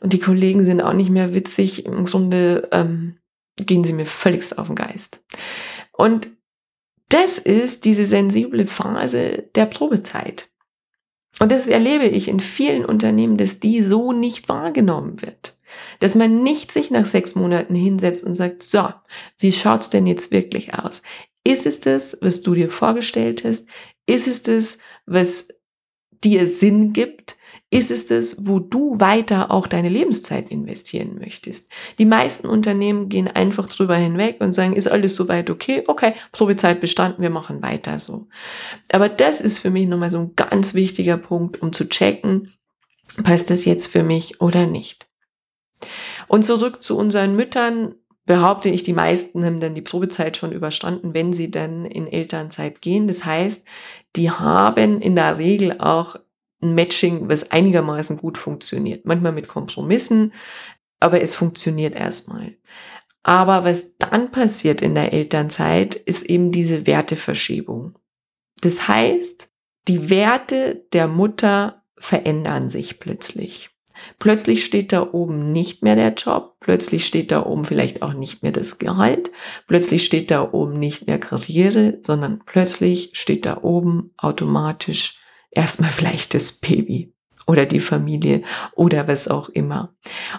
Und 0.00 0.12
die 0.12 0.18
Kollegen 0.18 0.62
sind 0.62 0.82
auch 0.82 0.92
nicht 0.92 1.08
mehr 1.08 1.32
witzig. 1.32 1.86
Im 1.86 2.04
Grunde 2.04 2.68
ähm, 2.72 3.16
gehen 3.56 3.84
sie 3.84 3.94
mir 3.94 4.04
völlig 4.06 4.58
auf 4.58 4.66
den 4.66 4.76
Geist. 4.76 5.24
Und 5.92 6.28
das 7.08 7.38
ist 7.38 7.84
diese 7.84 8.06
sensible 8.06 8.66
Phase 8.66 9.48
der 9.54 9.66
Probezeit. 9.66 10.50
Und 11.40 11.50
das 11.50 11.66
erlebe 11.66 12.06
ich 12.06 12.28
in 12.28 12.40
vielen 12.40 12.84
Unternehmen, 12.84 13.36
dass 13.36 13.60
die 13.60 13.82
so 13.82 14.12
nicht 14.12 14.48
wahrgenommen 14.48 15.20
wird. 15.20 15.56
Dass 15.98 16.14
man 16.14 16.42
nicht 16.42 16.70
sich 16.70 16.90
nach 16.90 17.06
sechs 17.06 17.34
Monaten 17.34 17.74
hinsetzt 17.74 18.24
und 18.24 18.34
sagt, 18.34 18.62
so, 18.62 18.88
wie 19.38 19.52
schaut's 19.52 19.90
denn 19.90 20.06
jetzt 20.06 20.30
wirklich 20.30 20.74
aus? 20.74 21.02
Ist 21.42 21.66
es 21.66 21.80
das, 21.80 22.16
was 22.20 22.42
du 22.42 22.54
dir 22.54 22.70
vorgestellt 22.70 23.44
hast? 23.44 23.66
Ist 24.06 24.28
es 24.28 24.42
das, 24.42 24.78
was 25.06 25.48
dir 26.22 26.46
Sinn 26.46 26.92
gibt? 26.92 27.36
Ist 27.70 27.90
es 27.90 28.06
das, 28.06 28.46
wo 28.46 28.60
du 28.60 29.00
weiter 29.00 29.50
auch 29.50 29.66
deine 29.66 29.88
Lebenszeit 29.88 30.50
investieren 30.50 31.16
möchtest? 31.18 31.70
Die 31.98 32.04
meisten 32.04 32.46
Unternehmen 32.46 33.08
gehen 33.08 33.26
einfach 33.26 33.68
drüber 33.68 33.96
hinweg 33.96 34.36
und 34.40 34.52
sagen, 34.52 34.76
ist 34.76 34.86
alles 34.86 35.16
soweit 35.16 35.50
okay? 35.50 35.82
Okay, 35.86 36.14
Probezeit 36.30 36.80
bestanden, 36.80 37.22
wir 37.22 37.30
machen 37.30 37.62
weiter 37.62 37.98
so. 37.98 38.28
Aber 38.92 39.08
das 39.08 39.40
ist 39.40 39.58
für 39.58 39.70
mich 39.70 39.88
nochmal 39.88 40.10
so 40.10 40.18
ein 40.18 40.36
ganz 40.36 40.74
wichtiger 40.74 41.16
Punkt, 41.16 41.60
um 41.62 41.72
zu 41.72 41.88
checken, 41.88 42.52
passt 43.22 43.50
das 43.50 43.64
jetzt 43.64 43.86
für 43.86 44.02
mich 44.02 44.40
oder 44.40 44.66
nicht. 44.66 45.08
Und 46.28 46.44
zurück 46.44 46.82
zu 46.82 46.96
unseren 46.96 47.34
Müttern, 47.34 47.96
behaupte 48.26 48.70
ich, 48.70 48.82
die 48.82 48.92
meisten 48.92 49.44
haben 49.44 49.60
dann 49.60 49.74
die 49.74 49.82
Probezeit 49.82 50.36
schon 50.36 50.52
überstanden, 50.52 51.12
wenn 51.12 51.32
sie 51.32 51.50
dann 51.50 51.84
in 51.84 52.06
Elternzeit 52.06 52.80
gehen. 52.80 53.06
Das 53.06 53.24
heißt, 53.24 53.66
die 54.16 54.30
haben 54.30 55.00
in 55.00 55.14
der 55.14 55.38
Regel 55.38 55.78
auch 55.78 56.16
ein 56.64 56.74
Matching, 56.74 57.28
was 57.28 57.50
einigermaßen 57.50 58.16
gut 58.16 58.38
funktioniert. 58.38 59.06
Manchmal 59.06 59.32
mit 59.32 59.48
Kompromissen, 59.48 60.32
aber 61.00 61.20
es 61.20 61.34
funktioniert 61.34 61.94
erstmal. 61.94 62.56
Aber 63.22 63.64
was 63.64 63.96
dann 63.98 64.30
passiert 64.30 64.82
in 64.82 64.94
der 64.94 65.12
Elternzeit, 65.12 65.94
ist 65.94 66.24
eben 66.24 66.52
diese 66.52 66.86
Werteverschiebung. 66.86 67.98
Das 68.60 68.88
heißt, 68.88 69.48
die 69.88 70.10
Werte 70.10 70.86
der 70.92 71.08
Mutter 71.08 71.84
verändern 71.96 72.68
sich 72.70 73.00
plötzlich. 73.00 73.70
Plötzlich 74.18 74.64
steht 74.64 74.92
da 74.92 75.12
oben 75.12 75.52
nicht 75.52 75.82
mehr 75.82 75.94
der 75.96 76.14
Job, 76.14 76.56
plötzlich 76.60 77.06
steht 77.06 77.30
da 77.30 77.46
oben 77.46 77.64
vielleicht 77.64 78.02
auch 78.02 78.12
nicht 78.12 78.42
mehr 78.42 78.52
das 78.52 78.78
Gehalt, 78.78 79.30
plötzlich 79.66 80.04
steht 80.04 80.30
da 80.30 80.52
oben 80.52 80.78
nicht 80.78 81.06
mehr 81.06 81.18
Karriere, 81.18 81.98
sondern 82.02 82.42
plötzlich 82.44 83.10
steht 83.14 83.46
da 83.46 83.62
oben 83.62 84.12
automatisch 84.16 85.23
erstmal 85.54 85.90
vielleicht 85.90 86.34
das 86.34 86.52
Baby 86.52 87.12
oder 87.46 87.66
die 87.66 87.80
Familie 87.80 88.42
oder 88.74 89.06
was 89.08 89.28
auch 89.28 89.48
immer. 89.48 89.94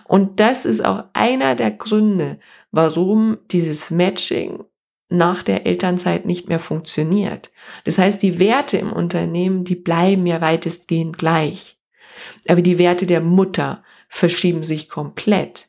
Und 0.05 0.39
das 0.39 0.65
ist 0.65 0.83
auch 0.83 1.05
einer 1.13 1.55
der 1.55 1.71
Gründe, 1.71 2.39
warum 2.71 3.37
dieses 3.51 3.91
Matching 3.91 4.63
nach 5.09 5.43
der 5.43 5.65
Elternzeit 5.65 6.25
nicht 6.25 6.49
mehr 6.49 6.59
funktioniert. 6.59 7.51
Das 7.83 7.97
heißt, 7.97 8.21
die 8.23 8.39
Werte 8.39 8.77
im 8.77 8.91
Unternehmen, 8.91 9.63
die 9.63 9.75
bleiben 9.75 10.25
ja 10.25 10.41
weitestgehend 10.41 11.17
gleich. 11.17 11.79
Aber 12.47 12.61
die 12.61 12.79
Werte 12.79 13.05
der 13.05 13.21
Mutter 13.21 13.83
verschieben 14.09 14.63
sich 14.63 14.89
komplett. 14.89 15.67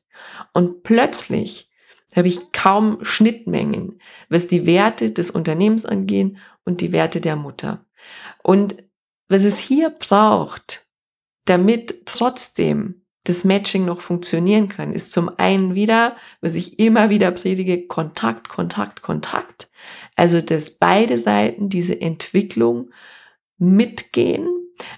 Und 0.53 0.83
plötzlich 0.85 1.71
habe 2.15 2.29
ich 2.29 2.53
kaum 2.53 2.99
Schnittmengen, 3.03 4.01
was 4.31 4.47
die 4.47 4.65
Werte 4.65 5.11
des 5.11 5.31
Unternehmens 5.31 5.85
angehen 5.85 6.39
und 6.65 6.81
die 6.81 6.93
Werte 6.93 7.21
der 7.21 7.37
Mutter. 7.37 7.85
Und 8.43 8.77
was 9.29 9.45
es 9.45 9.59
hier 9.59 9.91
braucht, 9.91 10.87
damit 11.45 12.07
trotzdem 12.07 13.07
das 13.25 13.45
Matching 13.45 13.85
noch 13.85 14.01
funktionieren 14.01 14.69
kann, 14.69 14.93
ist 14.93 15.13
zum 15.13 15.31
einen 15.37 15.75
wieder, 15.75 16.17
was 16.41 16.55
ich 16.55 16.79
immer 16.79 17.11
wieder 17.11 17.33
predige, 17.33 17.87
Kontakt, 17.87 18.49
Kontakt, 18.49 19.03
Kontakt. 19.03 19.69
Also, 20.15 20.41
dass 20.41 20.71
beide 20.71 21.19
Seiten 21.19 21.69
diese 21.69 22.01
Entwicklung 22.01 22.91
mitgehen, 23.59 24.49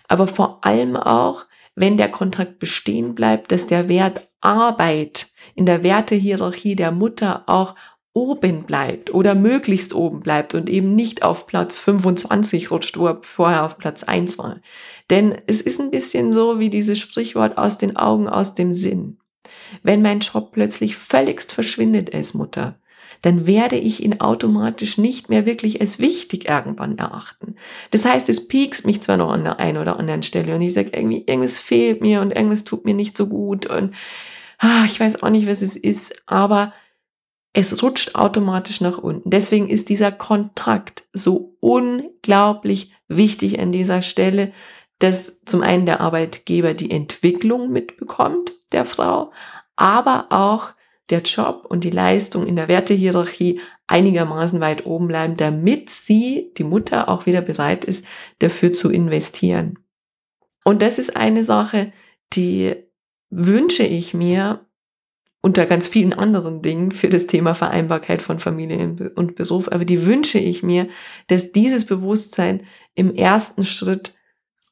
aber 0.09 0.27
vor 0.27 0.65
allem 0.65 0.97
auch, 0.97 1.47
wenn 1.75 1.97
der 1.97 2.11
Kontakt 2.11 2.59
bestehen 2.59 3.15
bleibt, 3.15 3.53
dass 3.53 3.67
der 3.67 3.89
Wert 3.89 4.29
Arbeit 4.41 5.29
in 5.55 5.67
der 5.67 5.83
Wertehierarchie 5.83 6.77
der 6.77 6.93
Mutter 6.93 7.45
auch 7.47 7.75
oben 8.19 8.65
bleibt 8.65 9.15
oder 9.15 9.37
möglichst 9.37 9.95
oben 9.95 10.19
bleibt 10.19 10.53
und 10.55 10.69
eben 10.69 10.97
nicht 10.97 11.23
auf 11.23 11.47
Platz 11.47 11.79
25 11.79 12.73
rutscht, 12.73 12.99
wo 12.99 13.07
er 13.07 13.19
vorher 13.23 13.65
auf 13.65 13.79
Platz 13.79 14.03
1 14.03 14.39
war. 14.39 14.57
Denn 15.09 15.39
es 15.47 15.61
ist 15.61 15.81
ein 15.81 15.93
bisschen 15.93 16.33
so 16.33 16.59
wie 16.59 16.69
dieses 16.69 16.99
Sprichwort 16.99 17.57
aus 17.57 17.79
den 17.79 17.97
Augen, 17.97 18.29
aus 18.29 18.55
dem 18.55 18.73
Sinn. 18.73 19.19
Wenn 19.85 20.03
mein 20.03 20.19
Job 20.19 20.51
plötzlich 20.51 20.97
völligst 20.97 21.53
verschwindet 21.53 22.13
als 22.13 22.35
Mutter, 22.35 22.81
dann 23.23 23.47
werde 23.47 23.77
ich 23.77 24.03
ihn 24.03 24.21
automatisch 24.21 24.99
nicht 24.99 25.29
mehr 25.29 25.47
wirklich 25.47 25.81
als 25.81 26.01
wichtig 26.01 26.49
irgendwann 26.49 26.99
erachten. 26.99 27.55
Das 27.93 28.05
heißt, 28.05 28.29
es 28.29 28.49
piekst 28.49 28.85
mich 28.85 29.01
zwar 29.01 29.17
noch 29.17 29.31
an 29.31 29.45
der 29.45 29.61
einen 29.61 29.79
oder 29.79 29.99
anderen 29.99 30.25
Stelle 30.25 30.57
und 30.57 30.63
ich 30.63 30.73
sage 30.73 30.91
irgendwie, 30.93 31.25
irgendwas 31.27 31.59
fehlt 31.59 32.01
mir 32.01 32.21
und 32.21 32.33
irgendwas 32.33 32.65
tut 32.65 32.85
mir 32.85 32.95
nicht 32.95 33.17
so 33.17 33.29
gut 33.29 33.67
und 33.67 33.95
ah, 34.59 34.85
ich 34.87 34.99
weiß 34.99 35.23
auch 35.23 35.31
nicht, 35.31 35.47
was 35.47 35.63
es 35.63 35.77
ist, 35.77 36.15
aber 36.27 36.73
es 37.53 37.83
rutscht 37.83 38.15
automatisch 38.15 38.81
nach 38.81 38.99
unten. 38.99 39.31
Deswegen 39.31 39.69
ist 39.69 39.89
dieser 39.89 40.13
Kontakt 40.13 41.05
so 41.13 41.57
unglaublich 41.61 42.93
wichtig 43.09 43.59
an 43.59 43.73
dieser 43.73 44.03
Stelle, 44.03 44.53
dass 44.99 45.45
zum 45.45 45.63
einen 45.63 45.87
der 45.87 46.01
Arbeitgeber 46.01 46.75
die 46.75 46.91
Entwicklung 46.91 47.71
mitbekommt 47.71 48.53
der 48.73 48.85
Frau, 48.85 49.33
aber 49.77 50.27
auch 50.31 50.73
der 51.11 51.23
Job 51.23 51.65
und 51.69 51.85
die 51.85 51.91
Leistung 51.91 52.47
in 52.47 52.57
der 52.57 52.69
Wertehierarchie 52.69 53.61
einigermaßen 53.87 54.61
weit 54.61 54.85
oben 54.85 55.09
bleiben, 55.09 55.37
damit 55.37 55.89
sie, 55.89 56.53
die 56.59 56.65
Mutter, 56.65 57.09
auch 57.09 57.25
wieder 57.25 57.41
bereit 57.41 57.85
ist, 57.85 58.05
dafür 58.41 58.73
zu 58.73 58.91
investieren. 58.91 59.79
Und 60.65 60.83
das 60.83 60.99
ist 60.99 61.17
eine 61.17 61.45
Sache, 61.45 61.93
die 62.35 62.77
wünsche 63.31 63.85
ich 63.85 64.13
mir 64.13 64.67
unter 65.49 65.65
ganz 65.65 65.87
vielen 65.87 66.13
anderen 66.13 66.61
Dingen 66.61 66.93
für 66.93 67.09
das 67.09 67.27
Thema 67.27 67.55
Vereinbarkeit 67.55 68.21
von 68.21 68.39
Familie 68.39 69.11
und 69.15 69.35
Beruf. 69.35 69.73
Aber 69.73 69.87
die 69.87 70.05
wünsche 70.05 70.39
ich 70.39 70.63
mir, 70.63 70.89
dass 71.29 71.53
dieses 71.53 71.87
Bewusstsein 71.87 72.67
im 72.95 73.15
ersten 73.15 73.65
Schritt 73.65 74.13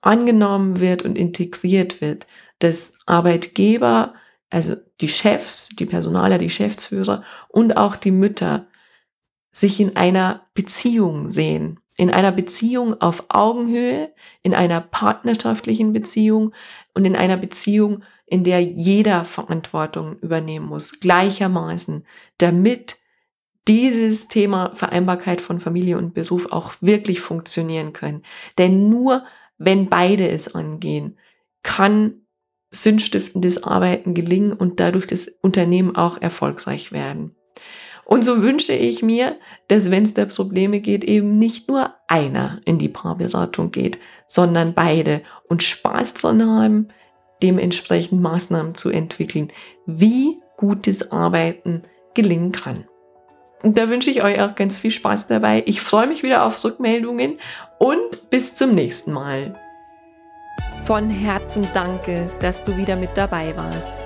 angenommen 0.03 0.79
wird 0.79 1.03
und 1.03 1.17
integriert 1.17 2.03
wird, 2.03 2.27
dass 2.59 2.93
Arbeitgeber, 3.07 4.17
also 4.51 4.77
die 5.01 5.09
Chefs, 5.09 5.71
die 5.71 5.87
Personaler, 5.87 6.37
die 6.37 6.49
Geschäftsführer 6.49 7.25
und 7.49 7.79
auch 7.79 7.97
die 7.97 8.11
Mütter 8.11 8.67
sich 9.53 9.81
in 9.81 9.97
einer 9.97 10.47
Beziehung 10.53 11.31
sehen. 11.31 11.81
In 11.97 12.11
einer 12.11 12.33
Beziehung 12.33 13.01
auf 13.01 13.25
Augenhöhe, 13.29 14.13
in 14.43 14.55
einer 14.55 14.81
partnerschaftlichen 14.81 15.93
Beziehung 15.93 16.53
und 16.95 17.05
in 17.05 17.17
einer 17.17 17.37
Beziehung, 17.37 18.03
in 18.27 18.45
der 18.45 18.63
jeder 18.63 19.25
Verantwortung 19.25 20.19
übernehmen 20.19 20.67
muss, 20.67 21.01
gleichermaßen, 21.01 22.05
damit 22.39 22.97
dieses 23.69 24.29
Thema 24.29 24.75
Vereinbarkeit 24.75 25.41
von 25.41 25.61
Familie 25.61 25.99
und 25.99 26.15
Beruf 26.15 26.53
auch 26.53 26.75
wirklich 26.81 27.21
funktionieren 27.21 27.93
kann. 27.93 28.23
Denn 28.59 28.89
nur 28.89 29.25
wenn 29.59 29.89
beide 29.89 30.29
es 30.29 30.55
angehen, 30.55 31.19
kann 31.63 32.27
sinnstiftendes 32.71 33.63
Arbeiten 33.63 34.15
gelingen 34.15 34.53
und 34.53 34.81
dadurch 34.81 35.07
das 35.07 35.29
Unternehmen 35.41 35.97
auch 35.97 36.21
erfolgreich 36.21 36.93
werden. 36.93 37.36
Und 38.07 38.25
so 38.25 38.41
wünsche 38.41 38.73
ich 38.73 39.03
mir, 39.03 39.37
dass 39.67 39.91
wenn 39.91 40.05
es 40.05 40.15
da 40.15 40.27
Probleme 40.27 40.81
geht, 40.81 41.03
eben 41.03 41.39
nicht 41.39 41.69
nur 41.69 41.93
einer 42.07 42.61
in 42.65 42.79
die 42.79 42.89
Paarberatung 42.89 43.73
geht, 43.73 43.99
sondern 44.29 44.75
beide 44.75 45.23
und 45.49 45.65
Spaß 45.65 46.15
dran 46.15 46.49
haben, 46.49 46.89
dementsprechend 47.43 48.23
Maßnahmen 48.23 48.77
zu 48.77 48.91
entwickeln, 48.91 49.53
wie 49.87 50.39
gutes 50.57 51.11
Arbeiten 51.11 51.83
gelingen 52.15 52.53
kann. 52.53 52.87
Und 53.65 53.77
da 53.77 53.89
wünsche 53.89 54.11
ich 54.11 54.23
euch 54.23 54.41
auch 54.41 54.55
ganz 54.55 54.77
viel 54.77 54.93
Spaß 54.93 55.27
dabei. 55.27 55.65
Ich 55.67 55.81
freue 55.81 56.07
mich 56.07 56.23
wieder 56.23 56.45
auf 56.45 56.63
Rückmeldungen 56.63 57.39
und 57.81 58.31
bis 58.31 58.55
zum 58.55 58.75
nächsten 58.77 59.13
Mal. 59.13 59.59
Von 60.85 61.11
Herzen 61.11 61.67
danke, 61.75 62.31
dass 62.39 62.63
du 62.63 62.77
wieder 62.77 62.95
mit 62.95 63.11
dabei 63.17 63.57
warst. 63.57 64.06